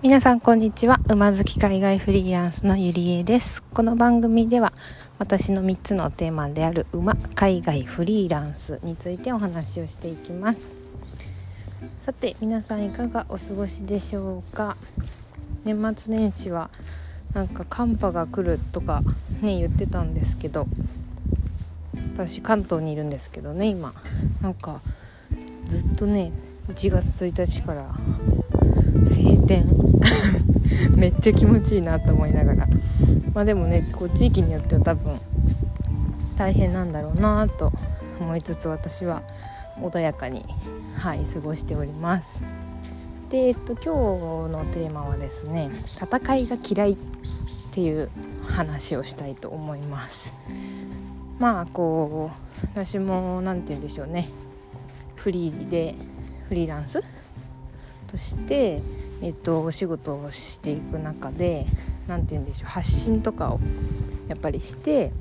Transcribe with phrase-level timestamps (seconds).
[0.00, 1.00] 皆さんこんにちは。
[1.08, 3.64] 馬好き海外フリーランスのゆりえです。
[3.64, 4.72] この番組では
[5.18, 10.70] 私の3つのテーマである馬海外フリーランスについてお話をしていきます。
[11.98, 14.76] さて皆さんいかがお過ごしでしょうか？
[15.64, 16.70] 年末年始は
[17.34, 19.02] なんか寒波が来るとか
[19.42, 20.68] ね言ってたんですけど
[22.14, 23.92] 私関東にいるんですけどね今。
[24.42, 24.80] なんか
[25.66, 26.30] ずっとね
[26.68, 27.96] 1月1日から
[29.04, 29.66] 晴天？
[30.96, 32.68] めっちゃ気持ちいいなと思いながら。
[33.34, 35.18] まあでもねこう地域によっては多分
[36.36, 37.72] 大変なんだろうなと
[38.20, 39.22] 思いつつ私は
[39.80, 40.44] 穏やかに
[40.96, 42.42] はい過ごしております。
[43.30, 43.82] で、えっと、今
[44.48, 45.70] 日のテーマはですね
[46.00, 46.96] 戦いが嫌いっ
[47.72, 48.08] ていう
[48.46, 50.32] 話をしたいと思います。
[51.38, 52.30] まあこ
[52.64, 54.28] う私も何て言うんでしょうね。
[55.16, 55.94] フリーで
[56.48, 57.02] フリーランス？
[58.08, 58.80] として、
[59.22, 61.66] えっと、お仕事をしていく中で
[62.08, 63.60] 何て言うんでしょう発信とかを
[64.28, 65.12] やっぱりして、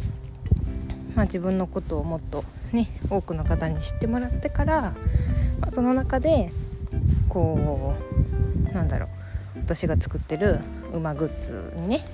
[1.15, 4.81] まあ、自分のことをもっとね多くの方に知ってもらってから、
[5.59, 6.49] まあ、その中で
[7.29, 7.95] こ
[8.69, 10.59] うなんだろう私が作ってる
[10.93, 12.05] 馬グッズにね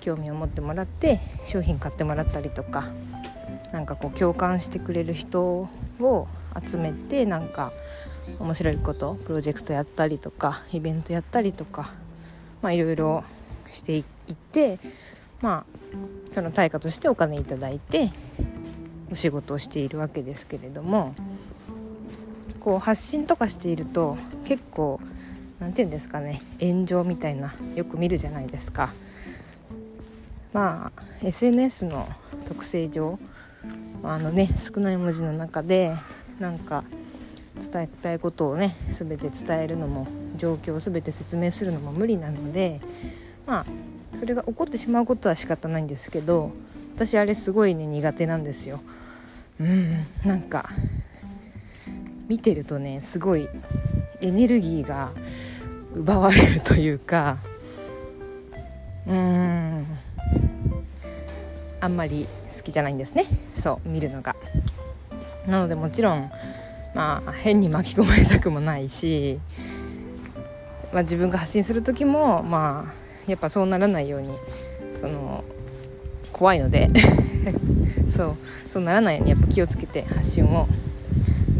[0.00, 2.84] 興味を持ってもらって商品買ってもらったりとか
[3.72, 5.68] なんかこう共感してくれる人
[6.00, 6.28] を
[6.66, 7.72] 集めてなんか
[8.38, 11.92] 面白いことプロジェクトやったりとかイベントやったりとか
[12.62, 13.24] まあいろいろ
[13.72, 14.78] していって
[15.40, 18.10] まあその対価としてお金いただいて
[19.10, 21.14] お仕事をしているわけですけれども
[22.60, 25.00] こう発信とかしていると結構
[25.58, 28.90] 何て言うんですかね炎上みたいなよく見るじゃないですか。
[30.52, 32.08] まあ SNS の
[32.44, 33.18] 特性上
[34.02, 35.94] あのね少ない文字の中で
[36.38, 36.84] なんか
[37.60, 42.80] 伝えたいことをね全て伝えるのも状況を全て説明するのも無理なので
[43.46, 46.52] まあそれが起こってしまうことは仕方ないんですけど
[46.96, 48.80] 私あれすごいね苦手なんですよ。
[49.60, 50.70] うんなんか
[52.28, 53.48] 見てるとねすごい
[54.20, 55.10] エネルギーが
[55.94, 57.38] 奪われるというか
[59.06, 59.86] うーん
[61.80, 63.26] あんまり好きじゃないんですね
[63.62, 64.36] そう見るのが。
[65.46, 66.30] なのでもちろん
[66.94, 69.38] まあ変に巻き込まれたくもないし、
[70.92, 72.92] まあ、自分が発信する時もま
[73.26, 74.36] あやっぱそうならないように
[75.00, 75.44] その
[76.32, 76.88] 怖いので
[78.08, 78.36] そう
[78.72, 80.66] そうならないようにやっぱ気をつけて発信を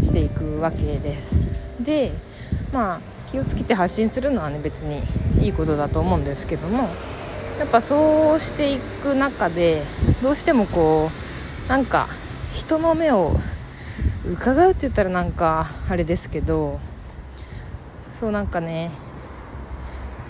[0.02, 1.44] していくわけです。
[1.80, 2.12] で
[2.72, 5.02] まあ気をつけて発信するのはね別に
[5.40, 6.88] いいことだと思うんですけども
[7.58, 9.82] やっぱそうしていく中で
[10.22, 11.10] どうしてもこ
[11.66, 12.08] うなんか
[12.54, 13.36] 人の目を
[14.26, 16.78] 伺うって言ったらなんかあれですけど
[18.12, 18.90] そうなんかね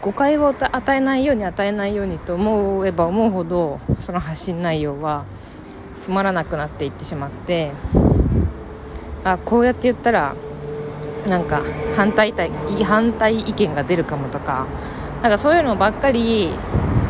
[0.00, 5.24] 誤解を与えないように与えないようにと思えば思うほどその発信内容は
[6.00, 7.72] つまらなくなっていってしまって
[9.24, 10.34] あこうやって言ったら
[11.26, 11.62] なんか
[11.96, 12.32] 反対
[12.84, 14.66] 反対意見が出るかもとか
[15.22, 16.50] なんかそういうのばっかり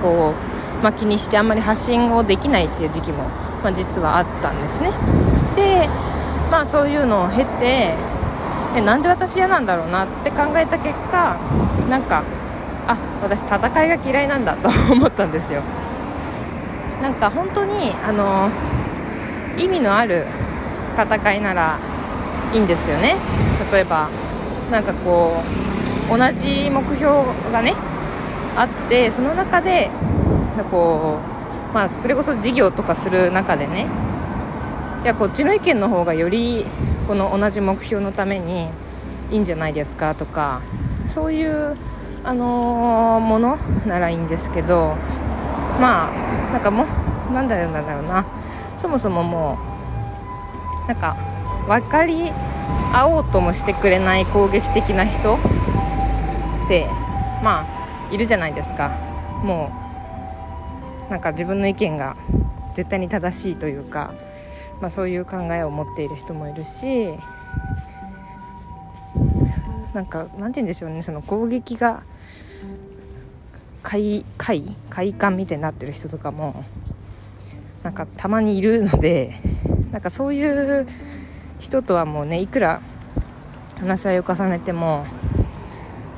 [0.02, 0.34] こ
[0.80, 3.24] う、まあ、気にしてあんまり発信をできないっていう時期も、
[3.62, 4.90] まあ、実はあったんですね。
[5.54, 5.88] で
[6.50, 7.94] まあそういうのを経て
[8.76, 11.36] えなんで私嫌なんだろうなって考えた結果
[11.88, 12.22] なんか
[12.86, 15.62] あ私戦いが嫌いなんだと思ったんですよ。
[17.00, 18.50] なんか本当にあの
[19.56, 20.26] 意味のある
[20.96, 21.78] 戦いなら
[22.52, 23.16] いいんですよね。
[23.72, 24.08] 例えば
[24.70, 25.42] なんかこ
[26.12, 27.04] う同じ目標
[27.52, 27.74] がね
[28.56, 29.90] あってその中で
[30.70, 31.18] こ
[31.70, 33.86] う、まあ、それこそ事業とかする中でね
[35.02, 36.66] いやこっちの意見の方がより
[37.08, 38.68] この同じ目標のために
[39.30, 40.60] いいんじゃないですかとか
[41.06, 41.76] そういう、
[42.22, 43.56] あのー、もの
[43.86, 44.96] ならいいんですけど
[45.80, 47.72] まあなんかもうなんだろう
[48.02, 48.26] な。
[48.76, 49.58] そもそもも
[50.86, 51.14] うなんか
[51.68, 52.32] 分かり
[52.94, 55.38] 合おうともしてくれない攻撃的な人っ
[56.66, 56.86] て
[57.42, 58.90] まあいるじゃないですか。
[59.44, 59.70] も
[61.08, 62.16] うなんか自分の意見が
[62.74, 64.14] 絶対に正しいというか
[64.80, 67.14] まあ、そういう考えを持っている人もいるし
[69.92, 72.02] なんかなんて言うんでしょうねその攻撃が
[73.82, 76.64] 快快快感みたいになってる人とかも
[77.82, 79.34] なんかたまにいるので
[79.90, 80.86] なんかそういう
[81.58, 82.80] 人とはもうねいくら
[83.78, 85.06] 話し合いを重ねても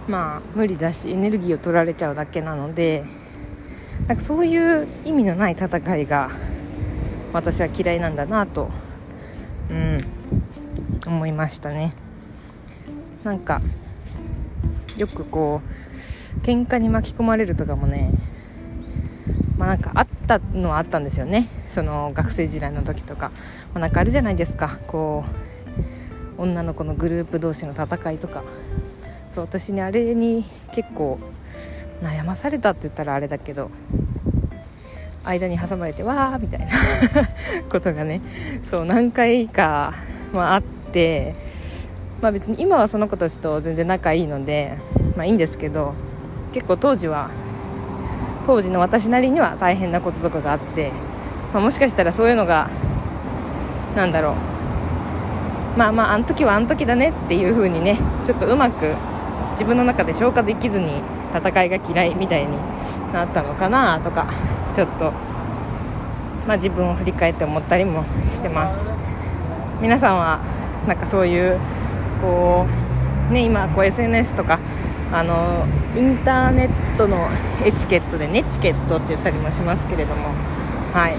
[0.07, 3.05] まあ無理だしエネルギーを取られちゃうだけなので
[4.07, 6.31] なんかそういう意味のない戦いが
[7.33, 8.71] 私は嫌いなんだなと、
[9.71, 10.05] うん、
[11.07, 11.95] 思いましたね。
[13.25, 13.61] なんか
[14.97, 15.63] よくこ
[16.37, 18.13] う喧嘩に巻き込まれるとかもね
[19.57, 21.49] まあなんかあったのはあったんですよね。
[21.69, 23.31] その学生時代の時とか、
[23.73, 24.79] まあ、なんかあるじゃないですか。
[24.87, 25.25] こ
[26.39, 28.43] う女の子のグループ同士の戦いとか。
[29.31, 31.19] そう私ねあれに結構
[32.03, 33.71] 悩まされたって言ったらあれだけど。
[35.25, 36.67] 間に挟まれてわーみたいな。
[37.71, 38.21] ことがね
[38.63, 39.93] そう何回か、
[40.33, 41.35] まあ、あって
[42.21, 44.79] まあ別に今はその子たちと全然仲いいので
[45.17, 45.95] まあいいんですけど
[46.53, 47.31] 結構当時は
[48.47, 50.91] 当時の私なりには大変なこととかがあって、
[51.53, 52.69] まあ、もしかしたらそういうのが
[53.97, 54.35] なんだろう。
[55.77, 58.95] まあまああの時はあの時だねっていう風にねちょっとうまく
[59.53, 61.03] 自分の中で消化できずに
[61.35, 62.59] 戦いが嫌いみたいに
[63.13, 64.27] なったのかなとか
[64.75, 65.13] ちょっと、
[66.47, 68.87] まあ、自分を振り返って思ったりもしてます。
[69.81, 70.41] 皆さんは
[70.87, 71.59] なんかそういう
[72.21, 72.67] こ
[73.31, 74.59] う、ね、今こう SNS とか
[75.13, 75.67] あの
[75.97, 77.29] インターネットの
[77.65, 80.29] エチケットでネチケットって言ったりもしますけれども
[80.93, 81.17] はい。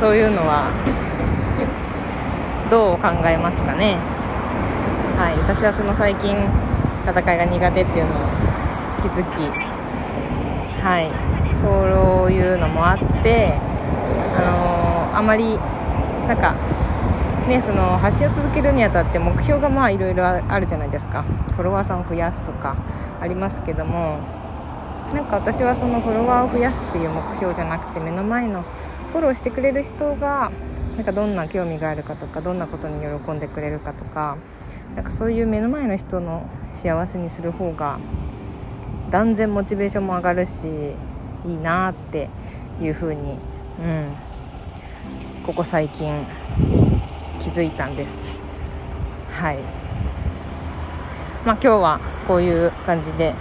[0.00, 0.70] そういうのは
[2.70, 3.96] どう考えますかね。
[5.18, 5.38] はい。
[5.38, 6.36] 私はその最近
[7.06, 8.14] 戦いが苦手っていうのを
[9.00, 9.71] 気づき
[10.82, 11.10] はい。
[11.54, 13.58] そういうのもあって
[14.36, 15.56] あのー、あまり
[16.26, 16.56] なんか
[17.48, 21.22] ね、その発信を続けるにあたって目標がまあいろいろあるじゃないですか。
[21.22, 22.76] フォロワーさんを増やすとか
[23.20, 24.42] ありますけども。
[25.12, 28.62] なんか私はそのフォロワーを増やすっていう目標じゃなくて目の前の
[29.12, 30.50] フォローしてくれる人が
[30.96, 34.38] なんかどんな興味があるかとかどんなことに喜んでくれるかとか
[34.96, 37.98] なんかそういう目の前の人の幸せにする方が
[39.12, 40.96] 断然モチベーションも上がるし
[41.44, 42.30] いいなって
[42.80, 43.32] いうふうに、
[43.78, 44.16] うん、
[45.44, 46.26] ここ最近
[47.38, 48.40] 気づいたんです。
[49.30, 49.58] はい。
[51.44, 53.34] まあ今日はこういう感じで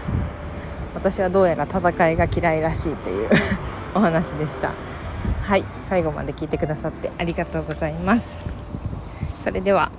[0.94, 3.30] 私はどうやら戦いが嫌いらしいという
[3.96, 4.72] お話でした。
[5.44, 5.64] はい。
[5.84, 8.50] 最後まで聞いてくださってありがとうございます。
[9.40, 9.90] それでは。